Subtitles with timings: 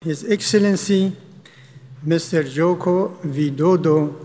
[0.00, 1.12] His Excellency
[2.00, 2.40] Mr.
[2.48, 4.16] Joko Widodo,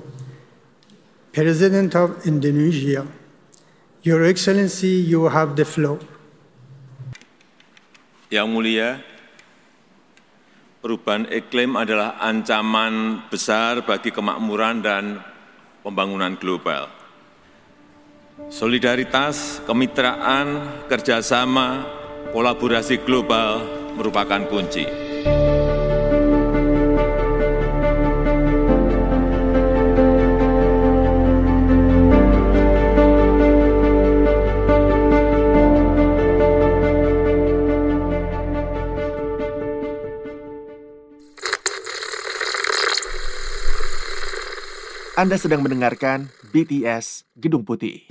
[1.35, 3.03] President of Indonesia.
[3.99, 5.99] Your Excellency, you have the floor.
[8.31, 9.03] Yang mulia,
[10.79, 15.19] perubahan iklim adalah ancaman besar bagi kemakmuran dan
[15.83, 16.87] pembangunan global.
[18.47, 21.83] Solidaritas, kemitraan, kerjasama,
[22.31, 23.59] kolaborasi global
[23.99, 25.04] merupakan kunci.
[45.15, 48.03] Anda sedang mendengarkan BTS Gedung Putih.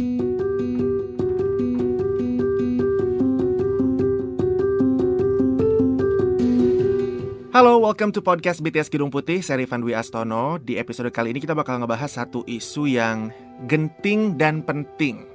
[7.53, 10.57] Halo, welcome to podcast BTS Gedung Putih, saya Rifan Dwi Astono.
[10.57, 13.29] Di episode kali ini kita bakal ngebahas satu isu yang
[13.69, 15.29] genting dan penting.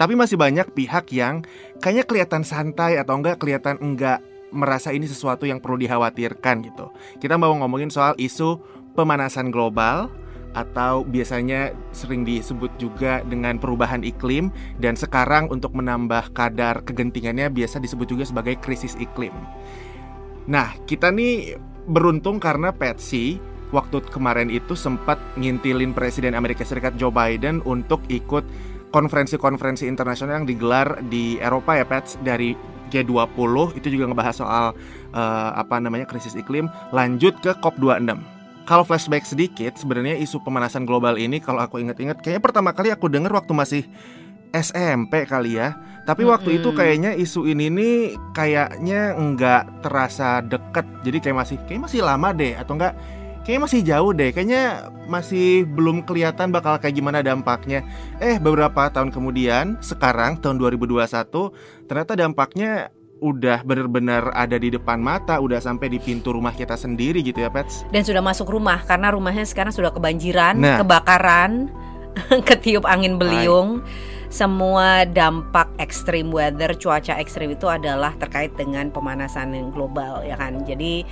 [0.00, 1.44] Tapi masih banyak pihak yang
[1.84, 4.24] kayaknya kelihatan santai atau enggak kelihatan enggak
[4.56, 6.88] merasa ini sesuatu yang perlu dikhawatirkan gitu.
[7.20, 8.56] Kita mau ngomongin soal isu
[8.96, 10.08] pemanasan global,
[10.52, 14.50] atau biasanya sering disebut juga dengan perubahan iklim
[14.82, 19.32] dan sekarang untuk menambah kadar kegentingannya biasa disebut juga sebagai krisis iklim.
[20.50, 21.54] Nah, kita nih
[21.86, 23.38] beruntung karena Patsy
[23.70, 28.42] waktu kemarin itu sempat ngintilin Presiden Amerika Serikat Joe Biden untuk ikut
[28.90, 32.58] konferensi-konferensi internasional yang digelar di Eropa ya Pats dari
[32.90, 34.64] G20 itu juga ngebahas soal
[35.14, 36.66] uh, apa namanya krisis iklim.
[36.90, 42.42] Lanjut ke COP26 kalau flashback sedikit, sebenarnya isu pemanasan global ini kalau aku ingat-ingat kayaknya
[42.42, 43.82] pertama kali aku dengar waktu masih
[44.50, 45.78] SMP kali ya.
[46.06, 46.62] Tapi waktu mm -hmm.
[46.64, 47.96] itu kayaknya isu ini nih
[48.34, 50.86] kayaknya nggak terasa deket.
[51.06, 52.94] Jadi kayak masih kayak masih lama deh atau enggak
[53.46, 54.30] kayak masih jauh deh.
[54.34, 57.86] Kayaknya masih belum kelihatan bakal kayak gimana dampaknya.
[58.18, 65.36] Eh beberapa tahun kemudian, sekarang tahun 2021 ternyata dampaknya udah benar-benar ada di depan mata,
[65.38, 67.86] udah sampai di pintu rumah kita sendiri gitu ya, Pets.
[67.92, 70.80] Dan sudah masuk rumah karena rumahnya sekarang sudah kebanjiran, nah.
[70.80, 71.68] kebakaran,
[72.48, 73.84] ketiup angin beliung.
[73.84, 74.18] Hai.
[74.30, 80.62] Semua dampak ekstrim weather, cuaca ekstrim itu adalah terkait dengan pemanasan yang global ya kan.
[80.62, 81.02] Jadi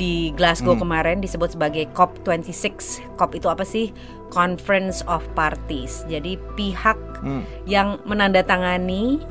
[0.00, 0.82] di Glasgow hmm.
[0.82, 3.04] kemarin disebut sebagai COP26.
[3.20, 3.92] COP itu apa sih?
[4.32, 6.08] Conference of Parties.
[6.08, 7.68] Jadi pihak hmm.
[7.68, 9.22] yang menandatangani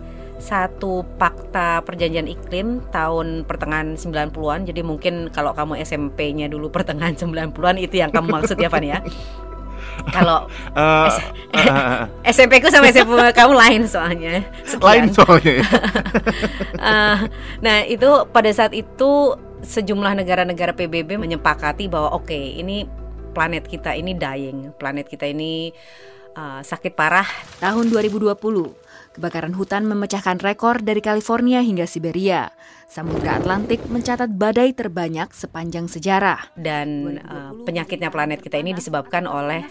[0.43, 4.67] satu fakta perjanjian iklim tahun pertengahan 90-an.
[4.67, 8.99] Jadi mungkin kalau kamu SMP-nya dulu pertengahan 90-an itu yang kamu maksud ya Van ya.
[10.09, 14.43] Kalau uh, uh, uh, SMP ku sama SMP kamu lain soalnya.
[14.67, 14.83] Sekian.
[14.83, 15.63] Lain soalnya.
[16.81, 17.17] uh,
[17.65, 22.83] nah, itu pada saat itu sejumlah negara-negara PBB menyepakati bahwa oke, okay, ini
[23.31, 25.71] planet kita ini dying, planet kita ini
[26.35, 27.27] uh, sakit parah.
[27.63, 28.82] Tahun 2020
[29.13, 32.49] Kebakaran hutan memecahkan rekor dari California hingga Siberia.
[32.93, 36.53] Samudra Atlantik mencatat badai terbanyak sepanjang sejarah.
[36.53, 39.65] Dan uh, penyakitnya planet kita ini disebabkan oleh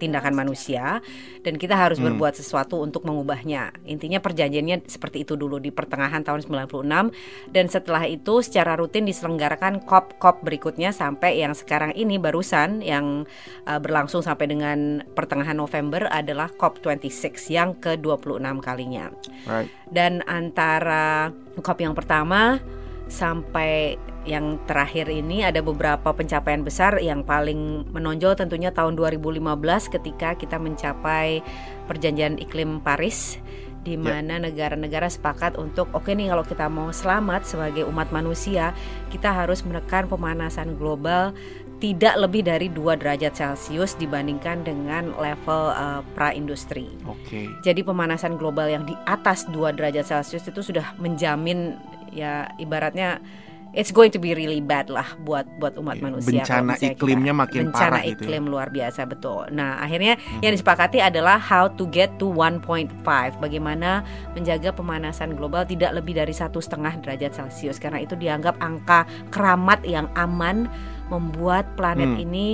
[0.00, 1.04] tindakan manusia
[1.44, 2.08] dan kita harus hmm.
[2.08, 3.74] berbuat sesuatu untuk mengubahnya.
[3.84, 9.84] Intinya perjanjiannya seperti itu dulu di pertengahan tahun 96 dan setelah itu secara rutin diselenggarakan
[9.84, 13.28] COP-COP berikutnya sampai yang sekarang ini barusan yang
[13.68, 19.12] uh, berlangsung sampai dengan pertengahan November adalah COP26 yang ke-26 kalinya.
[19.44, 19.68] Right.
[19.94, 22.58] Dan antara COP yang pertama
[23.06, 23.94] sampai
[24.24, 26.98] yang terakhir ini ada beberapa pencapaian besar.
[26.98, 29.38] Yang paling menonjol tentunya tahun 2015
[29.94, 31.44] ketika kita mencapai
[31.86, 33.38] perjanjian iklim Paris
[33.84, 34.02] di ya.
[34.02, 38.72] mana negara-negara sepakat untuk oke okay nih kalau kita mau selamat sebagai umat manusia
[39.12, 41.36] kita harus menekan pemanasan global
[41.84, 46.88] tidak lebih dari 2 derajat Celcius dibandingkan dengan level uh, pra-industri.
[47.04, 47.20] Oke.
[47.28, 47.46] Okay.
[47.60, 51.76] Jadi pemanasan global yang di atas 2 derajat Celcius itu sudah menjamin
[52.08, 53.20] ya ibaratnya
[53.74, 56.42] it's going to be really bad lah buat buat umat yeah, manusia.
[56.46, 58.10] Bencana iklimnya kita, makin bencana parah gitu.
[58.14, 59.42] Bencana iklim luar biasa betul.
[59.50, 60.40] Nah akhirnya hmm.
[60.40, 62.62] yang disepakati adalah how to get to 1.5.
[63.42, 69.04] Bagaimana menjaga pemanasan global tidak lebih dari satu setengah derajat Celcius karena itu dianggap angka
[69.34, 70.70] keramat yang aman
[71.12, 72.24] membuat planet hmm.
[72.24, 72.48] ini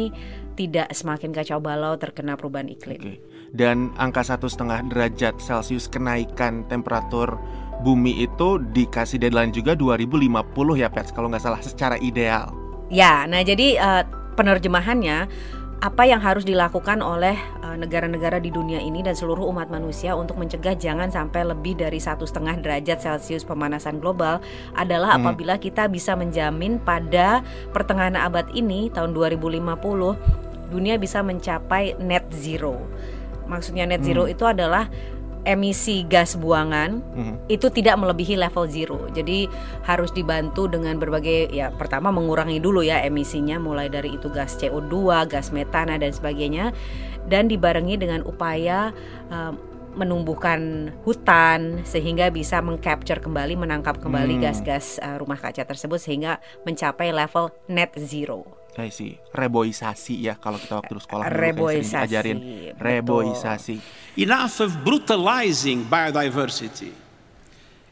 [0.58, 3.00] tidak semakin kacau balau terkena perubahan iklim.
[3.00, 3.18] Okay.
[3.50, 7.40] Dan angka satu setengah derajat Celcius kenaikan temperatur
[7.80, 12.52] bumi itu dikasih deadline juga 2050 ya Pets kalau nggak salah secara ideal.
[12.90, 14.02] Ya, nah jadi uh,
[14.34, 15.30] penerjemahannya
[15.80, 20.36] apa yang harus dilakukan oleh uh, negara-negara di dunia ini dan seluruh umat manusia untuk
[20.36, 24.44] mencegah jangan sampai lebih dari satu setengah derajat Celcius pemanasan global
[24.76, 25.24] adalah hmm.
[25.24, 27.40] apabila kita bisa menjamin pada
[27.72, 32.76] pertengahan abad ini tahun 2050 dunia bisa mencapai net zero.
[33.48, 34.36] Maksudnya net zero hmm.
[34.36, 34.86] itu adalah
[35.44, 37.36] emisi gas buangan mm-hmm.
[37.48, 39.00] itu tidak melebihi level zero.
[39.10, 39.48] Jadi
[39.88, 45.26] harus dibantu dengan berbagai ya pertama mengurangi dulu ya emisinya mulai dari itu gas CO2,
[45.30, 46.72] gas metana dan sebagainya
[47.28, 48.92] dan dibarengi dengan upaya
[49.32, 49.52] uh,
[49.90, 54.42] menumbuhkan hutan sehingga bisa mengcapture kembali menangkap kembali hmm.
[54.42, 58.59] gas-gas uh, rumah kaca tersebut sehingga mencapai level net zero.
[58.80, 62.38] Saya sih reboisasi ya kalau kita waktu sekolah reboisasi ajarin
[62.80, 63.76] reboisasi.
[64.16, 66.88] Enough of brutalizing biodiversity.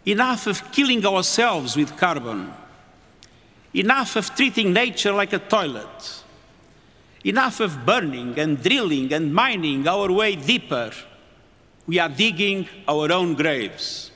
[0.09, 2.49] Enough of killing ourselves with carbon.
[3.77, 6.25] Enough of treating nature like a toilet.
[7.21, 10.89] Enough of burning and drilling and mining our way deeper.
[11.85, 14.09] We are digging our own graves.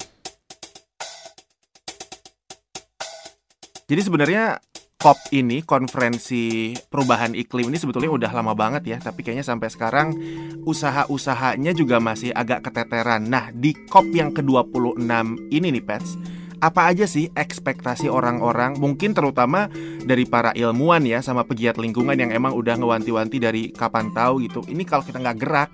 [3.84, 4.56] Jadi sebenarnya
[5.02, 10.14] COP ini, konferensi perubahan iklim ini sebetulnya udah lama banget ya, tapi kayaknya sampai sekarang
[10.62, 13.26] usaha-usahanya juga masih agak keteteran.
[13.26, 15.02] Nah, di COP yang ke-26
[15.50, 16.14] ini nih, Pets,
[16.62, 19.66] apa aja sih ekspektasi orang-orang, mungkin terutama
[20.06, 24.62] dari para ilmuwan ya, sama pegiat lingkungan yang emang udah ngewanti-wanti dari kapan tahu gitu.
[24.70, 25.70] Ini kalau kita nggak gerak,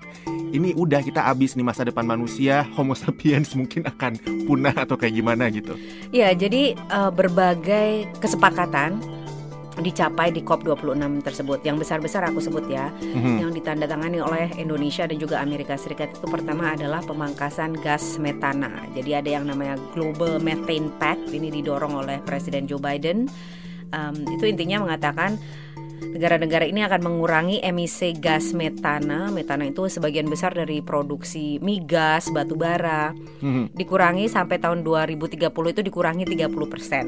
[0.49, 5.13] ini udah kita habis nih masa depan manusia, Homo sapiens mungkin akan punah atau kayak
[5.15, 5.77] gimana gitu.
[6.09, 9.19] Ya, jadi uh, berbagai kesepakatan
[9.79, 11.59] dicapai di COP26 tersebut.
[11.63, 13.35] Yang besar-besar aku sebut ya, mm-hmm.
[13.39, 18.83] yang ditandatangani oleh Indonesia dan juga Amerika Serikat itu pertama adalah pemangkasan gas metana.
[18.93, 23.31] Jadi ada yang namanya Global Methane Pact ini didorong oleh Presiden Joe Biden.
[23.89, 25.41] Um, itu intinya mengatakan
[26.01, 29.29] negara-negara ini akan mengurangi emisi gas metana.
[29.29, 33.11] Metana itu sebagian besar dari produksi migas, batu bara.
[33.13, 33.75] Mm-hmm.
[33.75, 37.05] Dikurangi sampai tahun 2030 itu dikurangi 30 persen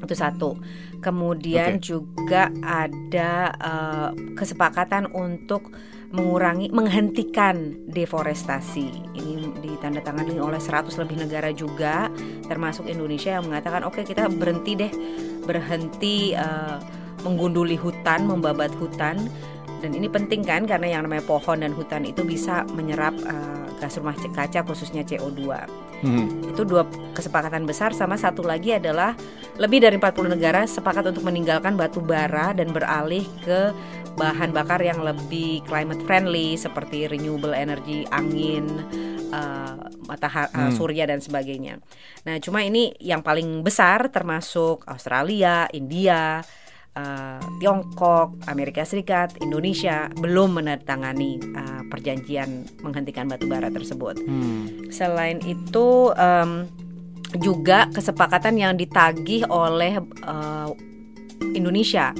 [0.00, 0.56] itu satu.
[1.00, 1.84] Kemudian okay.
[1.84, 5.72] juga ada uh, kesepakatan untuk
[6.10, 9.14] mengurangi menghentikan deforestasi.
[9.14, 12.10] Ini ditandatangani oleh 100 lebih negara juga
[12.50, 14.92] termasuk Indonesia yang mengatakan oke okay, kita berhenti deh
[15.46, 16.82] berhenti uh,
[17.22, 19.30] menggunduli hutan, membabat hutan
[19.80, 23.96] dan ini penting kan karena yang namanya pohon dan hutan itu bisa menyerap uh, gas
[23.96, 25.40] rumah kaca khususnya CO2.
[26.04, 26.28] Hmm.
[26.44, 26.84] Itu dua
[27.16, 29.16] kesepakatan besar sama satu lagi adalah
[29.56, 33.72] lebih dari 40 negara sepakat untuk meninggalkan batu bara dan beralih ke
[34.20, 38.68] bahan bakar yang lebih climate friendly seperti renewable energy, angin,
[39.32, 41.80] uh, matahari, uh, surya dan sebagainya.
[42.28, 46.44] Nah, cuma ini yang paling besar termasuk Australia, India,
[46.96, 54.18] uh, Tiongkok, Amerika Serikat, Indonesia belum menandatangani uh, perjanjian menghentikan batu bara tersebut.
[54.24, 54.90] Hmm.
[54.90, 56.66] Selain itu um,
[57.38, 60.70] juga kesepakatan yang ditagih oleh uh,
[61.54, 62.10] Indonesia.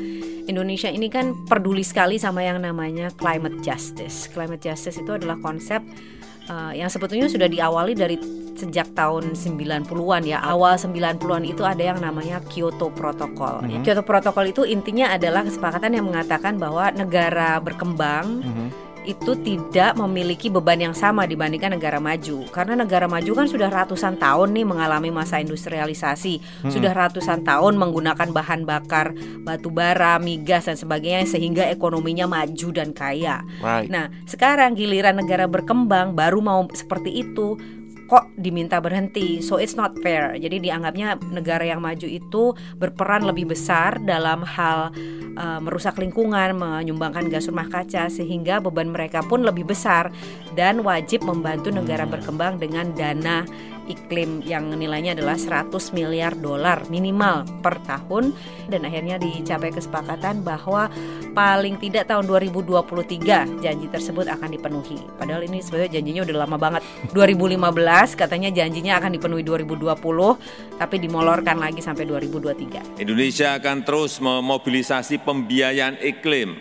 [0.51, 4.27] Indonesia ini kan peduli sekali sama yang namanya climate justice.
[4.31, 5.79] Climate justice itu adalah konsep
[6.51, 8.19] uh, yang sebetulnya sudah diawali dari
[8.59, 10.43] sejak tahun 90-an ya.
[10.43, 13.65] Awal 90-an itu ada yang namanya Kyoto Protocol.
[13.65, 13.83] Mm -hmm.
[13.87, 19.97] Kyoto Protocol itu intinya adalah kesepakatan yang mengatakan bahwa negara berkembang mm -hmm itu tidak
[19.97, 24.67] memiliki beban yang sama dibandingkan negara maju karena negara maju kan sudah ratusan tahun nih
[24.69, 26.71] mengalami masa industrialisasi hmm.
[26.73, 32.93] sudah ratusan tahun menggunakan bahan bakar batu bara migas dan sebagainya sehingga ekonominya maju dan
[32.93, 33.89] kaya right.
[33.89, 37.57] nah sekarang giliran negara berkembang baru mau seperti itu
[38.11, 39.39] kok diminta berhenti.
[39.39, 40.35] So it's not fair.
[40.35, 44.91] Jadi dianggapnya negara yang maju itu berperan lebih besar dalam hal
[45.39, 50.11] uh, merusak lingkungan, menyumbangkan gas rumah kaca sehingga beban mereka pun lebih besar
[50.59, 53.47] dan wajib membantu negara berkembang dengan dana
[53.91, 58.31] iklim yang nilainya adalah 100 miliar dolar minimal per tahun
[58.71, 60.87] dan akhirnya dicapai kesepakatan bahwa
[61.35, 65.03] paling tidak tahun 2023 janji tersebut akan dipenuhi.
[65.19, 66.83] Padahal ini sebenarnya janjinya udah lama banget.
[67.11, 72.97] 2015 katanya janjinya akan dipenuhi 2020 tapi dimolorkan lagi sampai 2023.
[73.05, 76.57] Indonesia akan terus memobilisasi pembiayaan iklim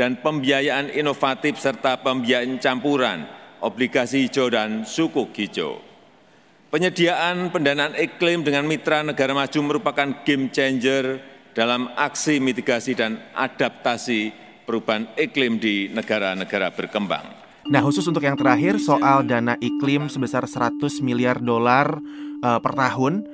[0.00, 3.28] dan pembiayaan inovatif serta pembiayaan campuran
[3.60, 5.82] obligasi hijau dan sukuk hijau.
[6.68, 11.16] Penyediaan pendanaan iklim dengan mitra negara maju merupakan game changer
[11.56, 14.30] dalam aksi mitigasi dan adaptasi
[14.68, 17.47] perubahan iklim di negara-negara berkembang.
[17.68, 22.00] Nah, khusus untuk yang terakhir soal dana iklim sebesar 100 miliar dolar
[22.40, 23.28] uh, per tahun,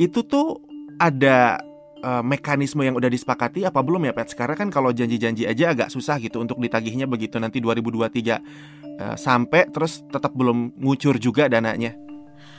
[0.00, 0.56] itu tuh
[0.96, 1.60] ada
[2.00, 4.32] uh, mekanisme yang udah disepakati apa belum ya Pet?
[4.32, 8.40] Sekarang kan kalau janji-janji aja agak susah gitu untuk ditagihnya begitu nanti 2023 uh,
[9.20, 11.92] sampai terus tetap belum ngucur juga dananya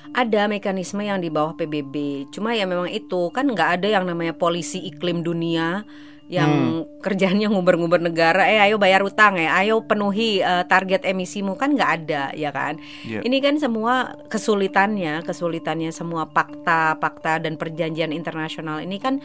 [0.09, 2.25] ada mekanisme yang di bawah PBB.
[2.33, 5.85] Cuma ya memang itu kan nggak ada yang namanya polisi iklim dunia
[6.29, 7.01] yang hmm.
[7.01, 11.91] kerjanya nguber-nguber negara eh ayo bayar utang ya ayo penuhi uh, target emisimu kan nggak
[12.05, 13.25] ada ya kan yeah.
[13.25, 19.17] ini kan semua kesulitannya kesulitannya semua fakta fakta dan perjanjian internasional ini kan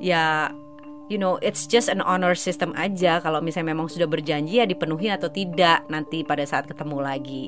[0.00, 0.48] ya
[1.08, 5.08] you know it's just an honor system aja kalau misalnya memang sudah berjanji ya dipenuhi
[5.08, 7.44] atau tidak nanti pada saat ketemu lagi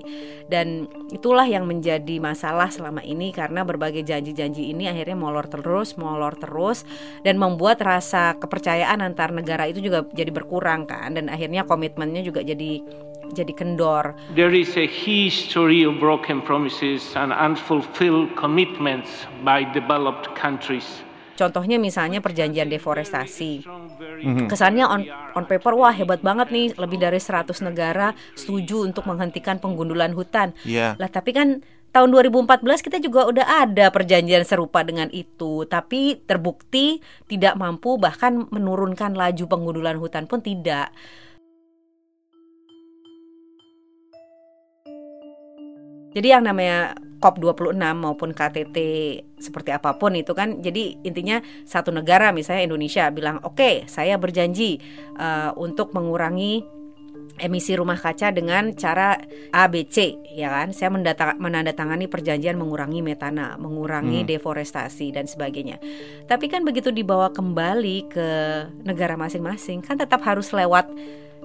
[0.49, 6.35] dan itulah yang menjadi masalah selama ini karena berbagai janji-janji ini akhirnya molor terus molor
[6.41, 6.89] terus
[7.23, 12.41] dan membuat rasa kepercayaan antar negara itu juga jadi berkurang kan dan akhirnya komitmennya juga
[12.41, 12.81] jadi
[13.31, 14.19] jadi kendor.
[14.35, 21.07] There is a history of broken promises and unfulfilled commitments by developed countries.
[21.41, 23.65] Contohnya misalnya perjanjian deforestasi.
[23.65, 24.45] Mhm.
[24.45, 29.57] Kesannya on on paper wah hebat banget nih, lebih dari 100 negara setuju untuk menghentikan
[29.57, 30.53] penggundulan hutan.
[30.69, 31.01] Yeah.
[31.01, 31.65] Lah tapi kan
[31.97, 38.45] tahun 2014 kita juga udah ada perjanjian serupa dengan itu, tapi terbukti tidak mampu bahkan
[38.53, 40.93] menurunkan laju penggundulan hutan pun tidak.
[46.11, 48.77] Jadi yang namanya COP26 maupun KTT
[49.37, 50.65] seperti apa pun itu kan.
[50.65, 54.81] Jadi intinya satu negara misalnya Indonesia bilang oke okay, saya berjanji
[55.21, 56.81] uh, untuk mengurangi
[57.41, 59.17] emisi rumah kaca dengan cara
[59.53, 60.73] ABC ya kan?
[60.73, 60.93] Saya
[61.37, 64.29] menandatangani perjanjian mengurangi metana mengurangi hmm.
[64.29, 65.81] deforestasi dan sebagainya.
[66.25, 68.29] Tapi kan begitu dibawa kembali ke
[68.85, 70.89] negara masing-masing kan tetap harus lewat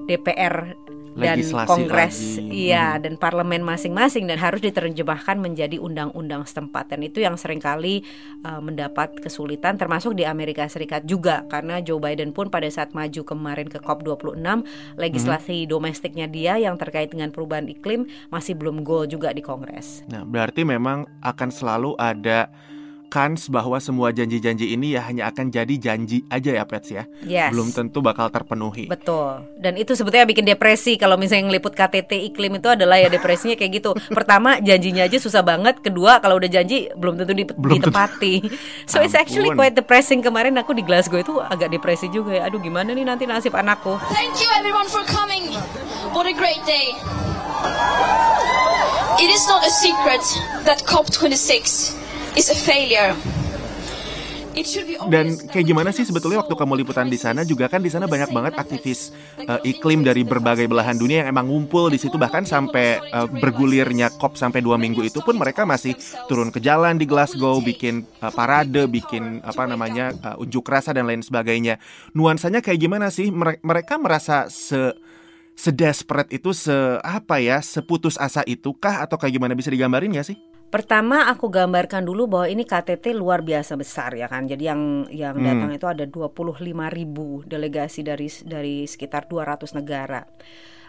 [0.08, 0.76] DPR
[1.16, 2.68] dan kongres lagi.
[2.68, 3.02] iya hmm.
[3.02, 8.04] dan parlemen masing-masing dan harus diterjemahkan menjadi undang-undang setempat dan itu yang sering kali
[8.44, 13.24] uh, mendapat kesulitan termasuk di Amerika Serikat juga karena Joe Biden pun pada saat maju
[13.24, 14.44] kemarin ke COP26
[15.00, 15.70] legislasi hmm.
[15.72, 20.04] domestiknya dia yang terkait dengan perubahan iklim masih belum goal juga di kongres.
[20.12, 22.52] Nah, berarti memang akan selalu ada
[23.08, 27.04] kans bahwa semua janji-janji ini ya hanya akan jadi janji aja ya Pets ya.
[27.24, 27.54] Yes.
[27.54, 28.90] Belum tentu bakal terpenuhi.
[28.90, 29.46] Betul.
[29.58, 33.72] Dan itu sebetulnya bikin depresi kalau misalnya ngeliput KTT iklim itu adalah ya depresinya kayak
[33.82, 33.92] gitu.
[34.18, 38.34] Pertama janjinya aja susah banget, kedua kalau udah janji belum tentu belum ditepati.
[38.46, 38.58] Tentu.
[38.92, 40.20] so it's actually quite depressing.
[40.26, 42.42] Kemarin aku di Glasgow itu agak depresi juga ya.
[42.50, 43.98] Aduh gimana nih nanti nasib anakku.
[44.12, 45.54] Thank you everyone for coming.
[46.12, 46.96] What a great day.
[49.16, 50.24] It is not a secret
[50.68, 52.05] that COP26
[52.36, 53.16] is a failure.
[55.12, 58.32] Dan kayak gimana sih sebetulnya waktu kamu liputan di sana juga kan di sana banyak
[58.32, 59.12] banget aktivis
[59.44, 64.16] uh, iklim dari berbagai belahan dunia yang emang ngumpul di situ bahkan sampai uh, bergulirnya
[64.16, 65.92] COP sampai dua minggu itu pun mereka masih
[66.32, 71.04] turun ke jalan di Glasgow bikin uh, parade, bikin apa namanya uh, unjuk rasa dan
[71.12, 71.76] lain sebagainya.
[72.16, 73.36] Nuansanya kayak gimana sih?
[73.60, 74.96] Mereka merasa se
[75.56, 80.24] sedesperate itu se apa ya seputus asa itu kah atau kayak gimana bisa digambarin ya
[80.24, 80.55] sih?
[80.66, 84.44] Pertama aku gambarkan dulu bahwa ini KTT luar biasa besar ya kan.
[84.50, 85.46] Jadi yang yang hmm.
[85.46, 86.52] datang itu ada 25
[86.92, 90.26] ribu delegasi dari dari sekitar 200 negara.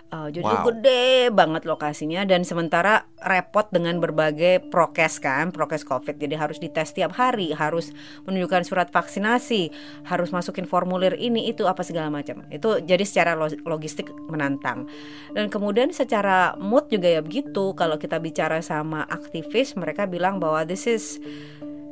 [0.07, 0.63] Uh, jadi wow.
[0.71, 6.23] gede banget lokasinya dan sementara repot dengan berbagai prokes kan, prokes COVID.
[6.23, 7.91] Jadi harus dites tiap hari, harus
[8.23, 9.75] menunjukkan surat vaksinasi,
[10.07, 12.47] harus masukin formulir ini itu apa segala macam.
[12.55, 13.35] Itu jadi secara
[13.67, 14.87] logistik menantang.
[15.35, 17.75] Dan kemudian secara mood juga ya begitu.
[17.75, 21.19] Kalau kita bicara sama aktivis, mereka bilang bahwa this is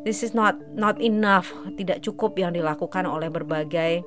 [0.06, 4.06] this is not not enough, tidak cukup yang dilakukan oleh berbagai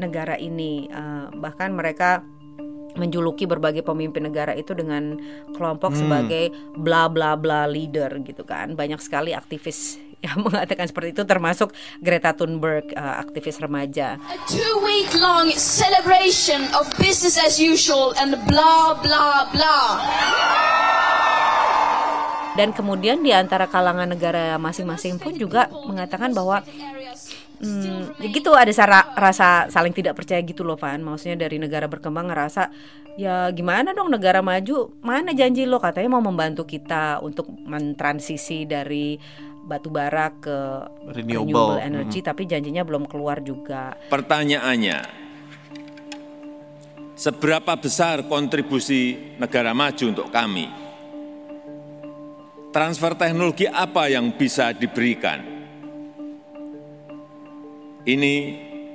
[0.00, 0.88] negara ini.
[0.88, 2.24] Uh, bahkan mereka
[2.94, 5.18] menjuluki berbagai pemimpin negara itu dengan
[5.54, 6.00] kelompok hmm.
[6.00, 6.44] sebagai
[6.78, 12.32] bla bla bla leader gitu kan banyak sekali aktivis yang mengatakan seperti itu termasuk Greta
[12.32, 14.16] Thunberg uh, aktivis remaja.
[14.16, 19.76] A two week long celebration of business as usual and bla bla bla.
[22.54, 26.62] Dan kemudian di antara kalangan negara masing-masing pun juga mengatakan bahwa
[27.64, 31.00] hmm, ya gitu ada sara, rasa saling tidak percaya gitu loh Van.
[31.00, 32.68] Maksudnya dari negara berkembang ngerasa
[33.16, 34.92] ya gimana dong negara maju?
[35.00, 35.80] Mana janji lo?
[35.80, 39.16] Katanya mau membantu kita untuk mentransisi dari
[39.64, 40.58] batu bara ke
[41.08, 42.28] renewable, renewable energy hmm.
[42.28, 43.96] tapi janjinya belum keluar juga.
[44.12, 45.24] Pertanyaannya
[47.16, 50.68] seberapa besar kontribusi negara maju untuk kami?
[52.74, 55.53] Transfer teknologi apa yang bisa diberikan.
[58.04, 58.34] Ini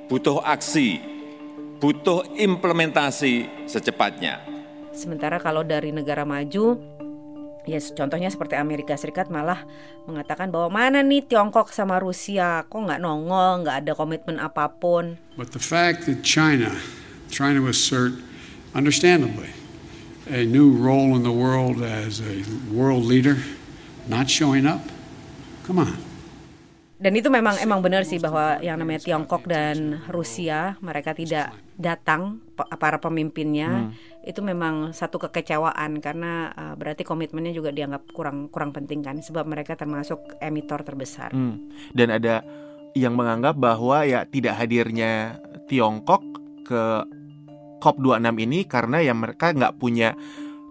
[0.05, 1.01] butuh aksi,
[1.81, 4.37] butuh implementasi secepatnya.
[4.93, 6.77] Sementara kalau dari negara maju,
[7.67, 9.61] Ya, yes, contohnya seperti Amerika Serikat malah
[10.09, 15.21] mengatakan bahwa mana nih Tiongkok sama Rusia kok nggak nongol, nggak ada komitmen apa pun.
[15.37, 16.81] But the fact that China
[17.29, 18.17] trying to assert,
[18.73, 19.53] understandably,
[20.25, 22.41] a new role in the world as a
[22.73, 23.37] world leader,
[24.09, 24.81] not showing up,
[25.61, 26.08] come on
[26.99, 32.43] dan itu memang emang benar sih bahwa yang namanya Tiongkok dan Rusia mereka tidak datang
[32.75, 34.27] para pemimpinnya hmm.
[34.27, 39.47] itu memang satu kekecewaan karena uh, berarti komitmennya juga dianggap kurang kurang penting kan sebab
[39.47, 41.31] mereka termasuk emitor terbesar.
[41.31, 41.71] Hmm.
[41.95, 42.43] Dan ada
[42.91, 45.39] yang menganggap bahwa ya tidak hadirnya
[45.71, 46.19] Tiongkok
[46.67, 46.83] ke
[47.79, 50.19] COP26 ini karena ya mereka nggak punya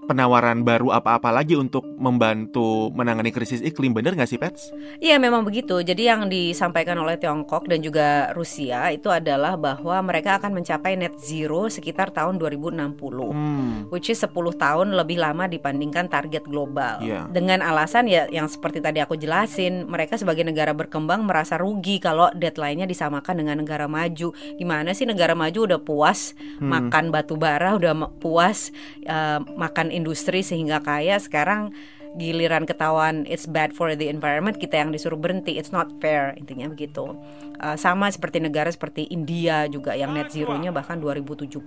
[0.09, 4.73] penawaran baru apa-apa lagi untuk membantu menangani krisis iklim, benar nggak sih Pets?
[5.05, 5.77] Iya memang begitu.
[5.85, 11.21] Jadi yang disampaikan oleh Tiongkok dan juga Rusia itu adalah bahwa mereka akan mencapai net
[11.21, 13.93] zero sekitar tahun 2060, hmm.
[13.93, 17.05] which is 10 tahun lebih lama dibandingkan target global.
[17.05, 17.29] Yeah.
[17.29, 22.33] Dengan alasan ya yang seperti tadi aku jelasin, mereka sebagai negara berkembang merasa rugi kalau
[22.33, 24.33] deadline-nya disamakan dengan negara maju.
[24.57, 26.65] Gimana sih negara maju udah puas hmm.
[26.65, 28.73] makan batu bara, udah puas
[29.05, 31.74] uh, makan industri sehingga kaya sekarang
[32.14, 36.70] giliran ketahuan it's bad for the environment kita yang disuruh berhenti it's not fair intinya
[36.70, 37.18] begitu
[37.58, 41.58] uh, sama seperti negara seperti India juga yang net zero-nya bahkan 2070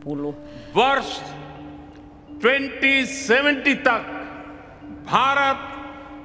[0.71, 1.11] वर्ष
[2.39, 4.03] 2070 तक
[5.07, 5.59] Bharat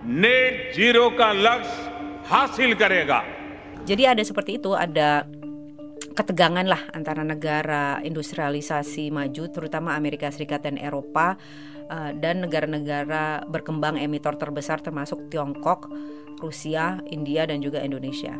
[0.05, 1.91] net zero का लक्ष्य
[2.29, 3.19] हासिल करेगा
[3.85, 5.25] jadi ada seperti itu ada
[6.17, 11.37] ketegangan lah antara negara industrialisasi maju terutama Amerika Serikat dan Eropa
[11.90, 15.90] uh, dan negara-negara berkembang emitor terbesar termasuk Tiongkok,
[16.42, 18.36] Rusia, India dan juga Indonesia.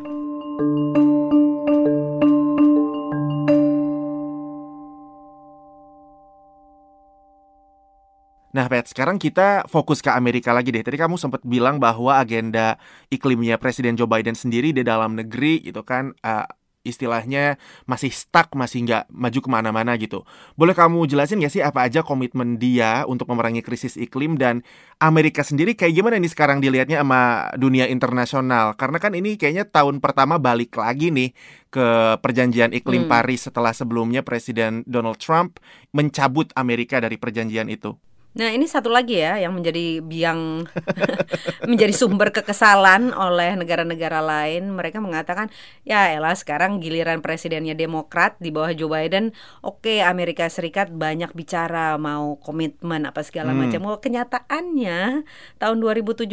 [8.57, 10.81] Nah, Pet, sekarang kita fokus ke Amerika lagi deh.
[10.81, 12.81] Tadi kamu sempat bilang bahwa agenda
[13.13, 16.49] iklimnya Presiden Joe Biden sendiri di dalam negeri gitu kan uh,
[16.87, 20.23] istilahnya masih stuck, masih nggak maju ke mana-mana gitu.
[20.55, 24.63] Boleh kamu jelasin nggak sih apa aja komitmen dia untuk memerangi krisis iklim dan
[25.03, 28.73] Amerika sendiri kayak gimana nih sekarang dilihatnya sama dunia internasional?
[28.79, 31.35] Karena kan ini kayaknya tahun pertama balik lagi nih
[31.67, 33.11] ke perjanjian iklim hmm.
[33.11, 35.59] Paris setelah sebelumnya Presiden Donald Trump
[35.91, 37.93] mencabut Amerika dari perjanjian itu.
[38.37, 40.69] Nah ini satu lagi ya yang menjadi biang
[41.71, 44.77] menjadi sumber kekesalan oleh negara-negara lain.
[44.77, 45.49] Mereka mengatakan
[45.81, 49.33] ya elah sekarang giliran presidennya Demokrat di bawah Joe Biden.
[49.65, 53.59] Oke Amerika Serikat banyak bicara mau komitmen apa segala hmm.
[53.59, 53.81] macam.
[53.89, 55.25] Oh, kenyataannya
[55.57, 56.29] tahun 2017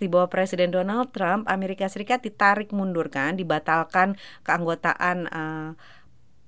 [0.00, 5.76] di bawah Presiden Donald Trump Amerika Serikat ditarik mundur kan, dibatalkan keanggotaan uh,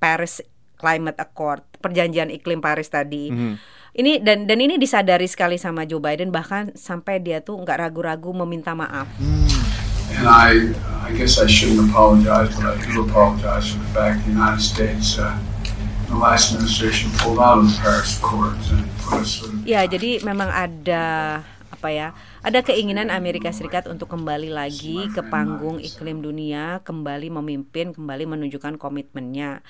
[0.01, 0.40] Paris
[0.75, 3.31] Climate Accord, perjanjian iklim Paris tadi.
[3.31, 3.57] Hmm
[3.95, 8.35] ini dan dan ini disadari sekali sama Joe Biden bahkan sampai dia tuh nggak ragu-ragu
[8.35, 9.07] meminta maaf.
[10.15, 10.75] And I,
[11.07, 15.19] I guess I shouldn't apologize, but I do apologize for the fact the United States,
[15.19, 15.39] uh,
[16.11, 19.63] the last administration pulled out of the Paris Accords and put us sort of.
[19.63, 21.05] Ya, jadi memang ada
[21.71, 22.15] apa ya?
[22.43, 28.79] Ada keinginan Amerika Serikat untuk kembali lagi ke panggung iklim dunia, kembali memimpin, kembali menunjukkan
[28.79, 29.63] komitmennya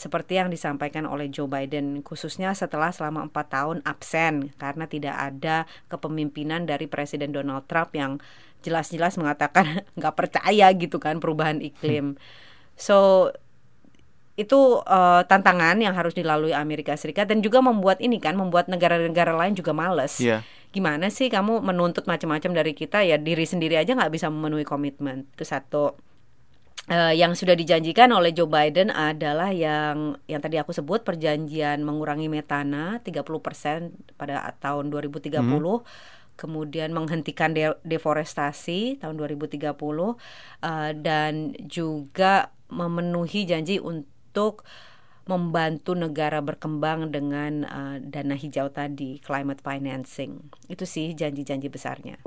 [0.00, 5.68] seperti yang disampaikan oleh Joe Biden khususnya setelah selama empat tahun absen karena tidak ada
[5.92, 8.16] kepemimpinan dari Presiden Donald Trump yang
[8.64, 12.16] jelas-jelas mengatakan nggak percaya gitu kan perubahan iklim.
[12.80, 13.28] So
[14.40, 19.36] itu uh, tantangan yang harus dilalui Amerika Serikat dan juga membuat ini kan membuat negara-negara
[19.36, 20.16] lain juga males.
[20.16, 20.48] Yeah.
[20.72, 25.28] Gimana sih kamu menuntut macam-macam dari kita ya diri sendiri aja nggak bisa memenuhi komitmen
[25.36, 25.92] itu satu
[26.90, 32.26] uh, yang sudah dijanjikan oleh Joe Biden adalah yang yang tadi aku sebut perjanjian mengurangi
[32.26, 35.80] metana 30% pada tahun 2030 hmm.
[36.34, 40.16] kemudian menghentikan de deforestasi tahun 2030 uh,
[40.66, 44.66] eh, dan juga memenuhi janji untuk
[45.28, 52.18] membantu negara berkembang dengan uh, dana hijau tadi climate financing itu sih janji-janji besarnya.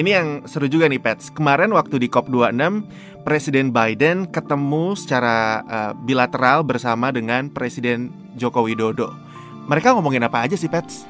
[0.00, 1.28] Ini yang seru juga nih Pets.
[1.28, 2.88] Kemarin waktu di COP26
[3.20, 9.12] Presiden Biden ketemu secara uh, bilateral bersama dengan Presiden Joko Widodo.
[9.68, 11.04] Mereka ngomongin apa aja sih Pets?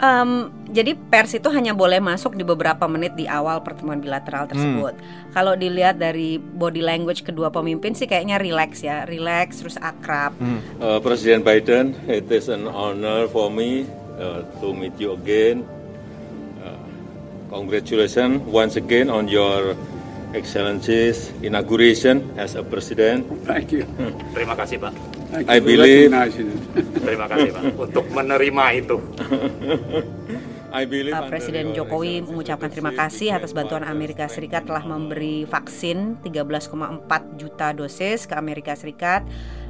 [0.00, 4.96] Um, jadi pers itu hanya boleh masuk di beberapa menit di awal pertemuan bilateral tersebut.
[4.96, 5.36] Hmm.
[5.36, 10.32] Kalau dilihat dari body language kedua pemimpin sih kayaknya relax ya, relax terus akrab.
[10.40, 10.64] Hmm.
[10.80, 13.84] Uh, Presiden Biden, it is an honor for me
[14.20, 15.64] uh, to meet you again.
[17.50, 19.74] Congratulations once again on your
[20.30, 23.26] Excellencies, inauguration as a president.
[23.42, 23.82] Thank you.
[24.30, 24.94] Terima kasih Pak.
[25.34, 26.14] Thank I believe-.
[27.02, 28.96] Terima kasih Pak untuk menerima itu.
[30.70, 35.42] I believe Uh, under Presiden Jokowi mengucapkan terima kasih atas bantuan Amerika Serikat telah memberi
[35.50, 36.70] vaksin 13,4
[37.34, 39.26] juta dosis ke Amerika Serikat.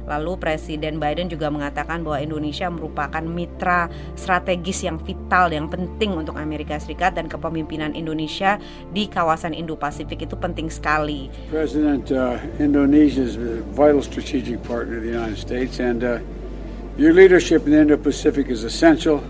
[0.09, 6.37] Lalu Presiden Biden juga mengatakan bahwa Indonesia merupakan mitra strategis yang vital yang penting untuk
[6.37, 8.57] Amerika Serikat dan kepemimpinan Indonesia
[8.89, 11.29] di kawasan Indo-Pasifik itu penting sekali.
[11.49, 16.17] President, uh, Indonesia is a vital strategic partner of the United States, and uh,
[16.97, 19.21] your leadership in the Indo-Pacific is essential.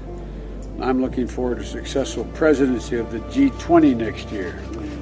[0.82, 4.58] I'm looking forward to successful presidency of the G20 next year.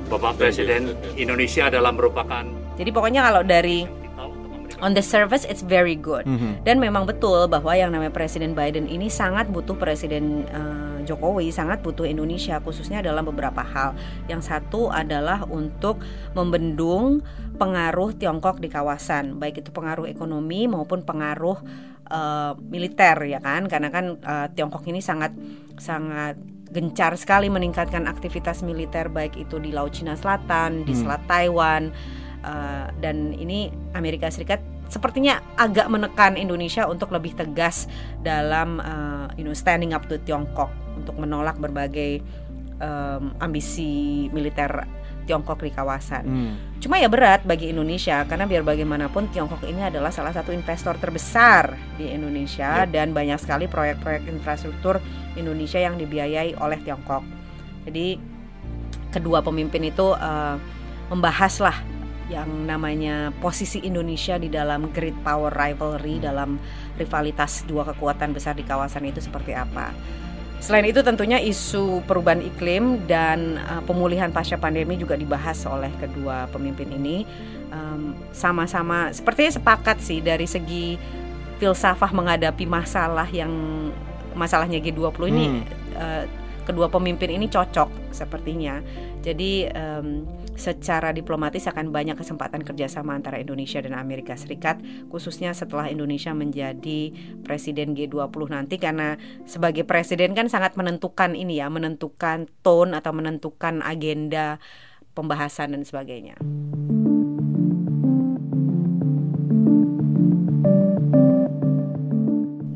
[0.09, 2.41] Bapak Presiden Indonesia adalah merupakan
[2.79, 3.85] Jadi pokoknya kalau dari
[4.79, 6.25] on the surface it's very good.
[6.63, 11.79] Dan memang betul bahwa yang namanya Presiden Biden ini sangat butuh Presiden eh, Jokowi, sangat
[11.83, 13.95] butuh Indonesia khususnya dalam beberapa hal.
[14.27, 16.03] Yang satu adalah untuk
[16.35, 17.23] membendung
[17.59, 21.59] pengaruh Tiongkok di kawasan, baik itu pengaruh ekonomi maupun pengaruh
[22.07, 25.35] eh, militer ya kan, karena kan eh, Tiongkok ini sangat
[25.79, 26.39] sangat
[26.69, 31.89] gencar sekali meningkatkan aktivitas militer baik itu di Laut Cina Selatan, di Selat Taiwan
[32.39, 37.85] Uh, dan ini Amerika Serikat sepertinya agak menekan Indonesia untuk lebih tegas
[38.25, 42.23] dalam uh, you know standing up to Tiongkok untuk menolak berbagai
[42.81, 44.87] um, ambisi militer
[45.29, 46.25] Tiongkok di kawasan.
[46.25, 46.53] Hmm.
[46.81, 51.77] Cuma ya berat bagi Indonesia karena biar bagaimanapun Tiongkok ini adalah salah satu investor terbesar
[52.01, 54.97] di Indonesia dan banyak sekali proyek-proyek infrastruktur
[55.37, 57.21] Indonesia yang dibiayai oleh Tiongkok.
[57.85, 58.17] Jadi
[59.13, 60.57] kedua pemimpin itu uh,
[61.13, 61.98] membahaslah
[62.29, 66.61] yang namanya posisi Indonesia di dalam great power rivalry dalam
[66.95, 69.91] rivalitas dua kekuatan besar di kawasan itu seperti apa.
[70.59, 76.51] Selain itu tentunya isu perubahan iklim dan uh, pemulihan pasca pandemi juga dibahas oleh kedua
[76.51, 77.23] pemimpin ini.
[77.69, 80.97] Um, sama-sama sepertinya sepakat sih dari segi
[81.61, 83.51] filsafah menghadapi masalah yang
[84.33, 85.61] masalahnya G20 ini Hmm.
[85.95, 86.25] uh,
[86.69, 88.77] kedua pemimpin ini cocok sepertinya.
[89.25, 94.77] Jadi em, secara diplomatis akan banyak kesempatan kerjasama antara Indonesia dan Amerika Serikat,
[95.09, 97.09] khususnya setelah Indonesia menjadi
[97.41, 99.17] presiden G20 nanti karena
[99.49, 104.61] sebagai presiden kan sangat menentukan ini ya, menentukan tone atau menentukan agenda
[105.17, 106.37] pembahasan dan sebagainya.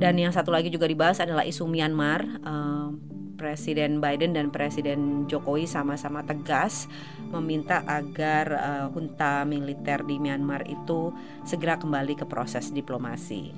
[0.03, 2.27] Dan yang satu lagi juga dibahas adalah isu Myanmar.
[2.43, 2.82] Eh,
[3.43, 6.87] Presiden Biden dan Presiden Jokowi sama-sama tegas
[7.27, 11.11] meminta agar eh, junta militer di Myanmar itu
[11.43, 13.51] segera kembali ke proses diplomasi.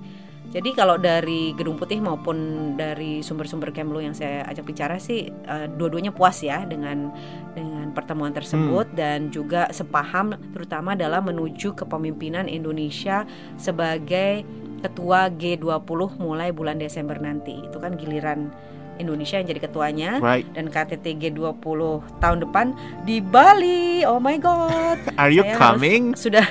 [0.50, 2.38] Jadi kalau dari Gedung Putih maupun
[2.78, 7.14] dari sumber-sumber Kemlu yang saya ajak bicara sih eh, dua-duanya puas ya dengan
[7.54, 13.30] dengan pertemuan tersebut dan juga sepaham terutama dalam menuju kepemimpinan Indonesia
[13.62, 14.42] sebagai
[14.82, 17.58] ketua G20 mulai bulan Desember nanti.
[17.66, 18.50] Itu kan giliran
[18.96, 20.48] Indonesia yang jadi ketuanya Right.
[20.52, 21.80] dan KTT G20
[22.18, 22.66] tahun depan
[23.04, 24.04] di Bali.
[24.04, 25.00] Oh my god.
[25.22, 26.16] Are you Saya coming?
[26.16, 26.46] sudah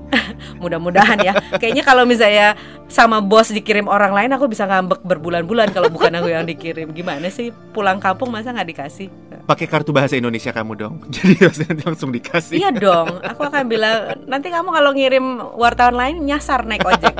[0.62, 1.32] mudah-mudahan ya.
[1.56, 2.56] Kayaknya kalau misalnya
[2.90, 6.90] sama bos dikirim orang lain aku bisa ngambek berbulan-bulan kalau bukan aku yang dikirim.
[6.90, 9.08] Gimana sih pulang kampung masa nggak dikasih?
[9.44, 10.94] Pakai kartu bahasa Indonesia kamu dong.
[11.14, 11.36] Jadi
[11.84, 12.58] langsung dikasih.
[12.58, 15.26] Iya dong, aku akan bilang nanti kamu kalau ngirim
[15.58, 17.14] wartawan lain nyasar naik ojek.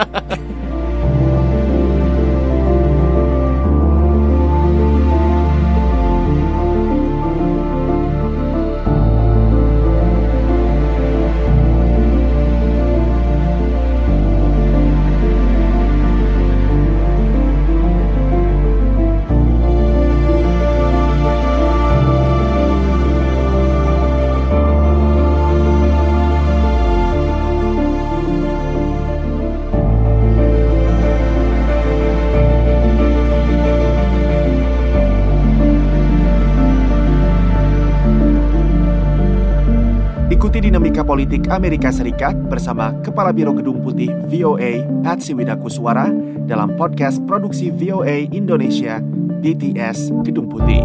[40.61, 46.13] Dinamika politik Amerika Serikat bersama Kepala Biro Gedung Putih VOA Patsy Widakuswara
[46.45, 49.01] dalam podcast produksi VOA Indonesia
[49.41, 50.85] BTS Gedung Putih.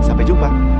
[0.00, 0.77] Sampai jumpa.